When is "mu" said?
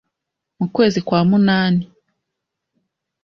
0.59-0.67